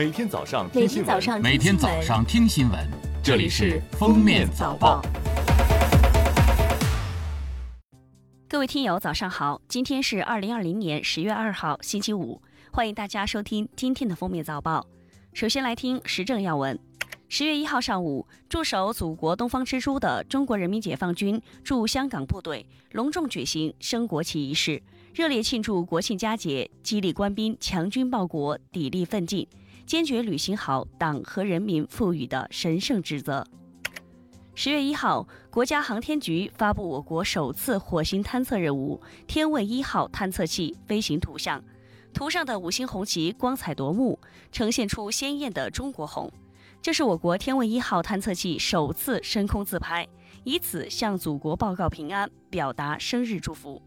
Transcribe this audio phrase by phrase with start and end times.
[0.00, 2.88] 每天早上听新闻，每天早上听新闻，
[3.22, 5.02] 这里是《封面早报》。
[8.48, 9.60] 各位听友，早上好！
[9.68, 12.40] 今天是二零二零年十月二号，星期五，
[12.72, 14.86] 欢迎大家收听今天的封面早报。
[15.34, 16.78] 首先来听时政要闻。
[17.28, 24.82] 十月一号上午，驻守祖国东方之珠的中国人民解放军驻香港部队隆重举行升国旗仪式，
[25.12, 29.46] 热烈庆祝国庆佳节，激励官兵强军报国、砥砺奋进，
[29.90, 33.44] 坚决履行好党和人民赋予的神圣职责。
[34.54, 41.60] 十月一号，国家航天局发布我国首次火星探测任务“天问一号”探测器飞行图像，
[42.14, 44.16] 图上的五星红旗光彩夺目，
[44.52, 46.32] 呈现出鲜艳的中国红。
[46.80, 50.06] 这是我国天问一号探测器首次升空自拍，
[50.44, 53.82] 以此向祖国报告平安，表达生日祝福。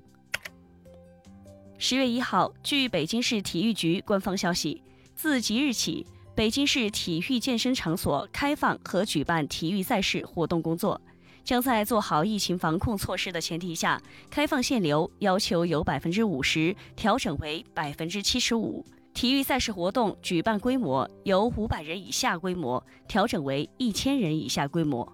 [1.78, 4.84] 十月一号，据北京市体育局官方消息，
[5.16, 11.00] 自即日起，北京市体育健身场所开放和举办体育赛事活动工作，
[11.44, 18.86] 将在做好疫情防控措施的前提下，开放限流要求由百分之五十调整为百分之七十五。
[19.14, 25.08] 体育赛事活动举办规模由五百人以下规模调整为一千人以下规模。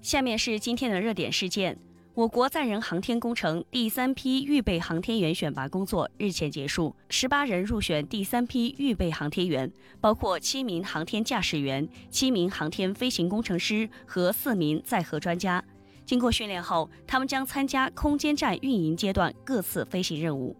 [0.00, 1.76] 下面是今天的热点事件：
[2.14, 15.64] 我国载人航天工程第三批预备航天员选拔工作日前结束，十八人入选第三批预备航天员，包括七名航天驾驶员、七名航天飞行工程师和四名载荷专家。
[16.04, 20.54] 经过训练后，他们将参加空间站运营阶段各次飞行任务。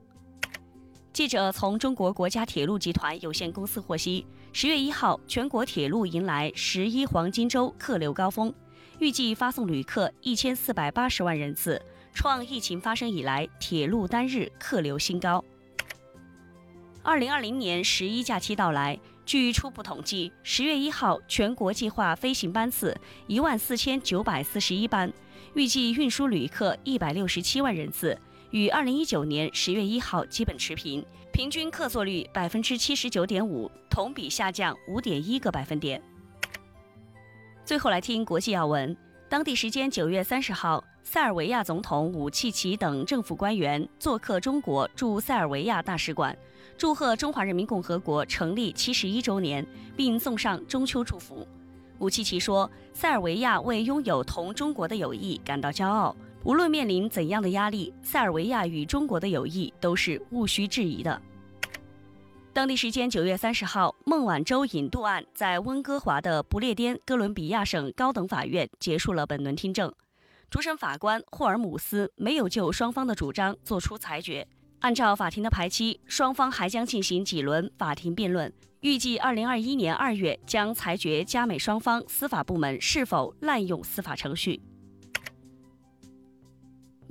[1.12, 8.54] 记者从中国国家铁路集团有限公司获悉，十月一号，全国铁路迎来十一黄金周客流高峰，
[9.02, 11.82] 预计发送旅客一千四百八十万人次，
[12.14, 15.44] 创疫情发生以来铁路单日客流新高。
[17.02, 25.12] 二零二零年十一假期到来，据初步统计，十月一号全国计划飞行班次一万四千九百四十一班，
[25.54, 28.16] 预计运输旅客一百六十七万人次。
[28.52, 36.00] 与二零一九年十月一号基本持平，平均客座率百分之七十九点五，同比下降五点一个百分点。
[37.64, 38.94] 最后来听国际要闻，
[39.28, 46.36] 当地时间九月三十号，塞尔维亚总统武契奇等政府官员做客中国驻塞尔维亚大使馆，
[46.76, 49.64] 祝贺中华人民共和国成立七十一周年，
[49.96, 51.46] 并送上中秋祝福。
[52.00, 56.14] 武契奇说：“塞尔维亚为拥有同中国的友谊感到骄傲。”
[56.44, 61.22] 无论面临怎样的压力，塞尔维亚与中国的友谊都是毋需质疑的。
[62.54, 69.90] 当地时间九月三十号，孟晚舟引渡案在温哥华的不列颠哥伦比亚省高等法院结束了本轮听证。
[70.50, 74.46] 主审法官霍尔姆斯没有就双方的主张作出裁决。
[74.80, 84.60] 按照法庭的排期，双方还将进行几轮法庭辩论，预计二零二一年二月将裁决加美双方司法部门是否滥用司法程序。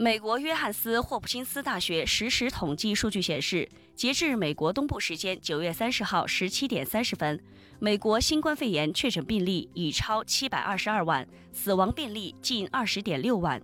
[0.02, 7.40] 美国约翰斯霍普金斯大学实时统计数据显示，截至美国东部时间九月三十号十七点三十分，
[7.78, 13.62] 美国新冠肺炎确诊病例已超七百二十二万，死亡病例近二十点六万。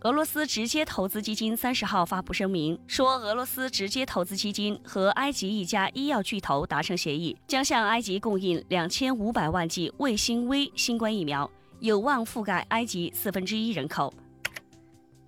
[0.00, 11.48] 俄罗斯直接投资基金三十号发布声明说，俄罗斯直接投资基金和埃及一家医药巨头达成协议，将向埃及供应两千五百万剂卫星 V 新冠疫苗，
[11.78, 14.12] 有望覆盖埃及四分之一人口。